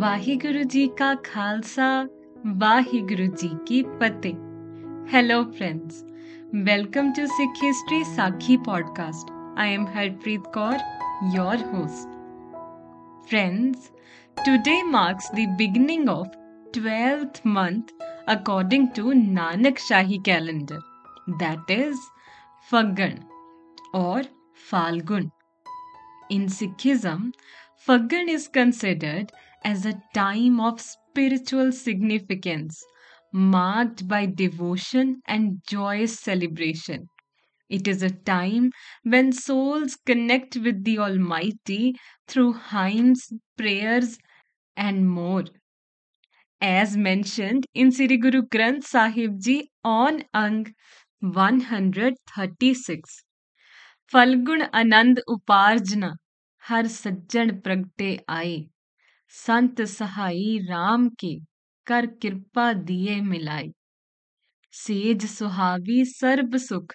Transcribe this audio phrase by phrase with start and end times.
[0.00, 1.86] वाहिगुरु जी का खालसा,
[2.60, 5.08] वाहिगुरु जी की Fateh.
[5.12, 6.02] Hello friends
[6.68, 10.78] welcome to Sikh history Sakhi podcast I am Harpreet Kaur
[11.34, 12.16] your host
[13.28, 13.90] friends
[14.36, 16.40] today marks the beginning of
[16.74, 17.94] twelfth month
[18.36, 20.80] according to Nanak Shahi calendar
[21.44, 22.08] that is
[22.70, 23.18] Phagan
[23.94, 24.34] और
[24.70, 25.30] Phalgun
[26.32, 27.32] in Sikhism
[27.86, 29.30] Phagan is considered
[29.64, 32.82] as a time of spiritual significance
[33.32, 37.06] marked by devotion and joyous celebration.
[37.68, 38.70] It is a time
[39.02, 41.94] when souls connect with the Almighty
[42.28, 44.18] through hymns, prayers,
[44.76, 45.44] and more.
[46.60, 50.74] As mentioned in Sri Guru Granth Sahib Ji on Ang
[51.20, 53.24] 136.
[54.12, 56.14] Falgun Anand Uparjana
[56.58, 58.68] Har Sajjan Pragte Aaye
[59.34, 61.34] संत सहाई राम के
[61.86, 63.72] कर कृपा दिए मिलाई।
[64.72, 66.94] Says सुहावी SERB सुख,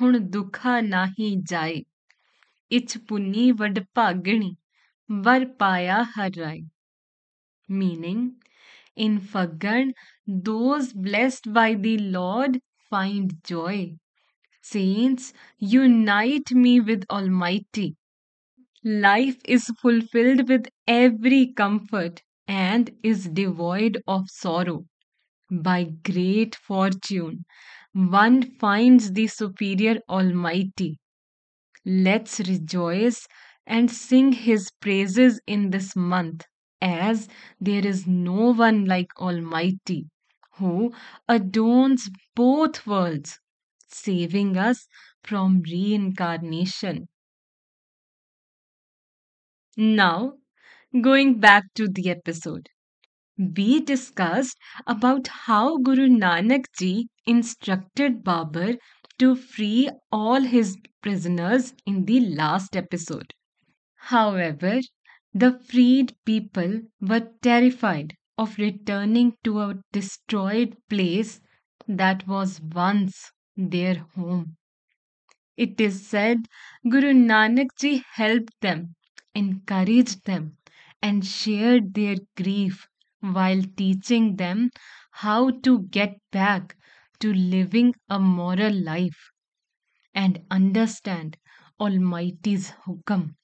[0.00, 1.82] हुण दुखा नाही जाए।
[2.70, 4.56] इछ पुनी वड भागिणी,
[5.10, 6.60] वर पाया Har Rai
[7.70, 8.30] meaning,
[8.96, 9.92] in Phagan,
[10.28, 13.86] those blessed by the lord find joy.
[14.62, 17.94] Saints, unite me with almighty.
[18.84, 24.86] Life is fulfilled with every comfort and is devoid of sorrow.
[25.50, 27.46] By great fortune,
[27.92, 30.98] one finds the superior Almighty.
[31.86, 33.26] Let's rejoice
[33.66, 36.44] and sing His praises in this month,
[36.80, 37.28] as
[37.60, 40.08] there is no one like Almighty
[40.56, 40.92] who
[41.28, 43.40] adorns both worlds,
[43.88, 44.88] saving us
[45.22, 47.08] from reincarnation.
[49.76, 50.38] Now,
[51.00, 52.68] going back to the episode,
[53.38, 58.78] we discussed about how Guru Nanak ji instructed Babur
[59.18, 63.34] to free all his prisoners in the last episode.
[63.96, 64.80] However,
[65.34, 71.40] the freed people were terrified of returning to a destroyed place
[71.88, 74.56] that was once their home.
[75.56, 76.46] It is said
[76.88, 78.94] Guru Nanak ji helped them
[79.33, 80.57] encouraged them,
[81.01, 82.87] and shared their grief
[83.21, 84.69] while teaching them
[85.11, 86.77] how to get back
[87.19, 89.31] to living a moral life
[90.13, 91.37] and understand
[91.79, 93.35] Almighty's hukam.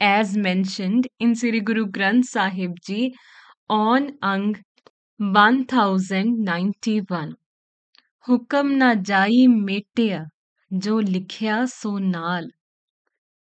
[0.00, 3.14] As mentioned in Sri Guru Granth Sahib Ji
[3.68, 4.62] on Ang
[5.18, 7.34] 1091
[8.28, 10.24] ਹੁਕਮ ਨਾ ਜਾਈ ਮੇਟਿਆ
[10.72, 12.50] ਜੋ ਲਿਖਿਆ ਸੋ ਨਾਲ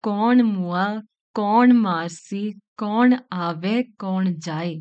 [0.06, 0.84] કોણ મુઆ
[1.38, 2.48] કોણ માસી
[2.80, 3.10] કોણ
[3.44, 4.76] આવે કોણ જાય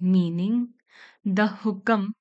[0.00, 0.74] meaning
[1.24, 2.12] the hukam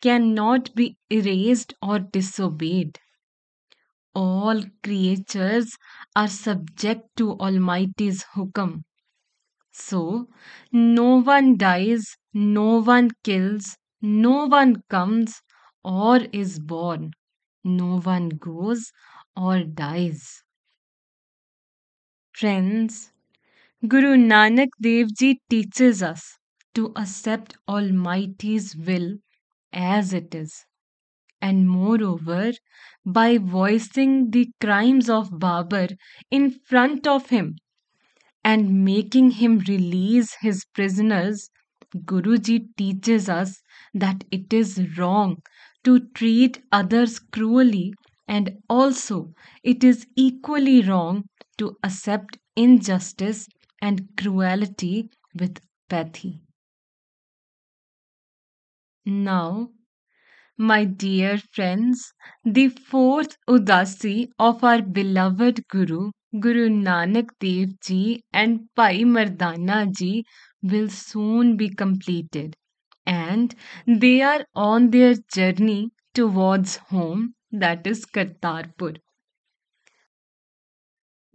[0.00, 3.00] cannot be erased or disobeyed.
[4.14, 5.76] All creatures
[6.16, 8.84] are subject to Almighty's hukam.
[9.72, 10.30] So,
[10.72, 15.42] no one dies, no one kills, no one comes
[15.84, 17.12] or is born,
[17.64, 18.92] no one goes
[19.36, 20.41] or dies.
[22.34, 23.10] Friends,
[23.88, 26.38] Guru Nanak Dev Ji teaches us
[26.74, 29.18] to accept Almighty's will
[29.72, 30.66] as it is.
[31.42, 32.52] And moreover,
[33.06, 35.90] by voicing the crimes of Babur
[36.30, 37.56] in front of him
[38.44, 41.50] and making him release his prisoners,
[41.96, 43.60] Guruji teaches us
[43.94, 45.38] that it is wrong
[45.82, 47.94] to treat others cruelly
[48.28, 51.24] and also it is equally wrong
[51.58, 53.48] to accept injustice
[53.80, 56.42] and cruelty with apathy.
[59.06, 59.70] Now,
[60.58, 62.14] my dear friends,
[62.44, 70.24] the fourth Udasi of our beloved Guru, Guru Nanak Dev Ji and Bhai Mardana Ji
[70.62, 72.56] will soon be completed
[73.06, 73.54] and
[73.86, 78.96] they are on their journey towards home that is Kartarpur.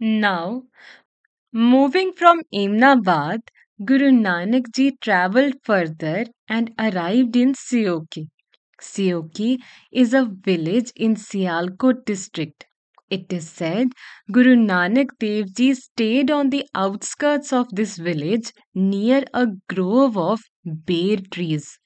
[0.00, 0.64] Now,
[1.52, 3.42] moving from Ahmedabad,
[3.84, 8.28] Guru Nanak ji travelled further and arrived in Seoki.
[8.80, 9.58] Seoki
[9.92, 12.66] is a village in Sialkot district.
[13.10, 13.88] It is said
[14.32, 20.40] Guru Nanak Dev Ji stayed on the outskirts of this village near a grove of
[20.64, 21.78] ber trees,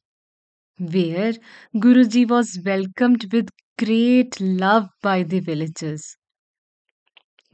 [0.79, 1.35] where
[1.75, 6.17] Guruji was welcomed with great love by the villagers.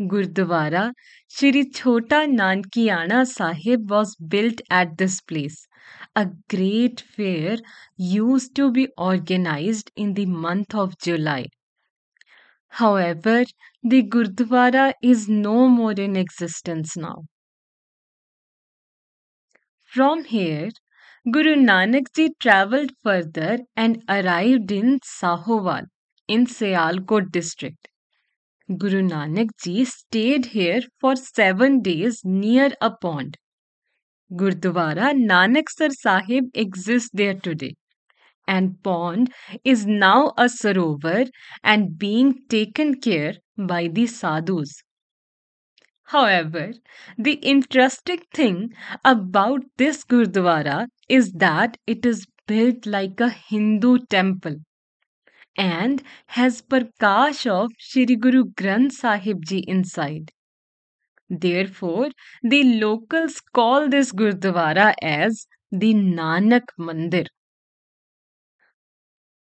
[0.00, 0.92] Gurdwara
[1.28, 5.68] Shri Chota Nankiana Sahib was built at this place.
[6.16, 7.58] A great fair
[7.96, 11.46] used to be organized in the month of July.
[12.70, 13.44] However,
[13.82, 17.24] the Gurdwara is no more in existence now.
[19.86, 20.70] From here,
[21.28, 25.86] Guru Nanak Ji travelled further and arrived in Sahoval
[26.28, 27.88] in Sialkot district.
[28.76, 33.38] Guru Nanak Ji stayed here for seven days near a pond.
[34.30, 37.76] Gurdwara Nanaksar Sahib exists there today,
[38.46, 39.32] and pond
[39.64, 41.30] is now a sarovar
[41.64, 44.82] and being taken care by the sadhus.
[46.04, 46.72] However,
[47.16, 54.56] the interesting thing about this Gurdwara is that it is built like a Hindu temple
[55.58, 60.32] and has Prakash of Shri Guru Granth Sahib Ji inside.
[61.30, 62.10] Therefore,
[62.42, 67.28] the locals call this Gurdwara as the Nanak Mandir.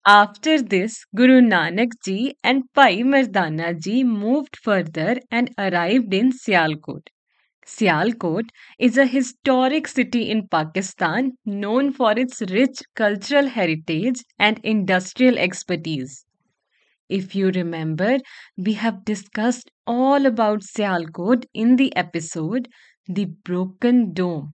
[0.06, 7.08] After this, Guru Nanak ji and Bhai Mardana ji moved further and arrived in Sialkot.
[7.66, 8.48] Sialkot
[8.78, 16.24] is a historic city in Pakistan known for its rich cultural heritage and industrial expertise.
[17.08, 18.18] If you remember,
[18.56, 22.68] we have discussed all about Sialkot in the episode
[23.08, 24.52] The Broken Dome,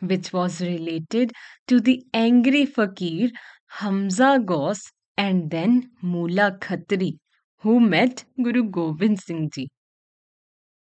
[0.00, 1.32] which was related
[1.68, 3.30] to the angry fakir
[3.68, 7.18] Hamza Ghaus and then Mula Khatri,
[7.60, 9.70] who met Guru Gobind Singh Ji.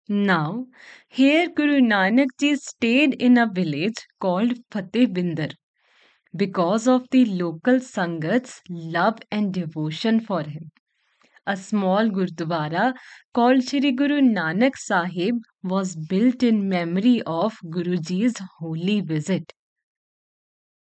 [0.10, 0.68] Now,
[1.08, 5.54] here Guru Nanak Ji stayed in a village called Fatehbinder
[6.36, 10.72] because of the local Sangat's love and devotion for him.
[11.46, 12.94] A small Gurdwara
[13.34, 19.54] called Shri Guru Nanak Sahib was built in memory of Guruji's holy visit.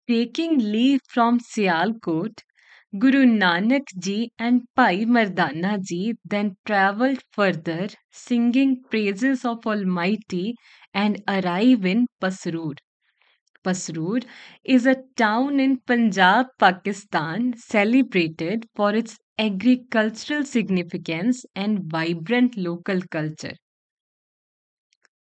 [0.06, 2.44] Taking leave from Sialkot,
[2.98, 10.56] Guru Nanak ji and Bhai Mardana ji then travelled further singing praises of Almighty
[10.94, 12.76] and arrive in Pasrur.
[13.62, 14.22] Pasrur
[14.64, 23.56] is a town in Punjab, Pakistan celebrated for its agricultural significance and vibrant local culture.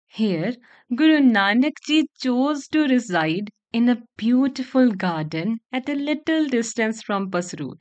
[0.08, 0.56] Here,
[0.94, 7.30] Guru Nanak ji chose to reside in a beautiful garden at a little distance from
[7.31, 7.77] Pasrur.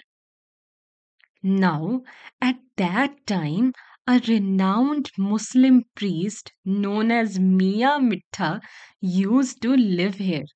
[1.42, 2.04] Now,
[2.40, 3.72] at that time,
[4.06, 8.60] a renowned Muslim priest known as Mian Mitha
[9.00, 10.46] used to live here.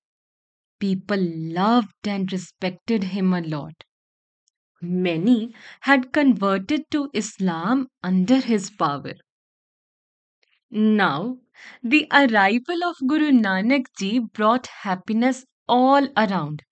[0.80, 3.84] People loved and respected him a lot.
[4.82, 9.14] Many had converted to Islam under his power.
[10.72, 11.38] Now,
[11.82, 16.62] the arrival of Guru Nanak Ji brought happiness all around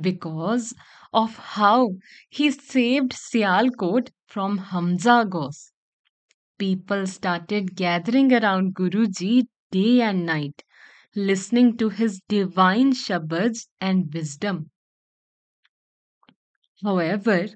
[0.00, 0.74] because
[1.12, 1.90] of how
[2.30, 5.72] he saved Sialkot from Hamza Ghaus.
[6.58, 10.62] People started gathering around Guruji day and night,
[11.16, 14.70] listening to his divine shabads and wisdom.
[16.82, 17.50] However,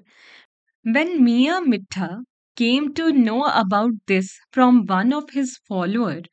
[0.83, 2.23] when Mian Mitha
[2.55, 6.23] came to know about this from one of his followers,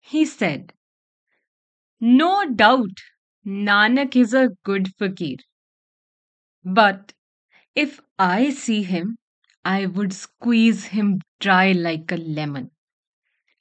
[0.00, 0.72] he said,
[2.00, 2.98] No doubt
[3.46, 5.36] Nanak is a good fakir.
[6.64, 7.12] But
[7.74, 9.18] if I see him,
[9.64, 12.70] I would squeeze him dry like a lemon.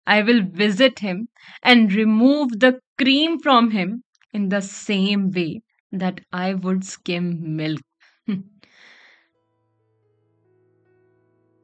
[0.07, 1.29] I will visit him
[1.61, 5.61] and remove the cream from him in the same way
[5.91, 7.81] that I would skim milk.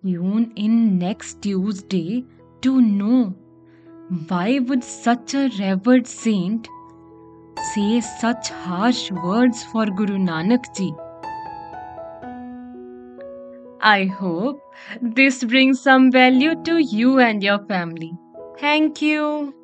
[0.04, 2.24] Tune in next Tuesday
[2.62, 3.36] to know
[4.28, 6.68] why would such a revered saint
[7.74, 10.94] say such harsh words for Guru Nanak ji?
[13.82, 14.62] I hope
[15.02, 18.14] this brings some value to you and your family.
[18.60, 19.56] Thank you.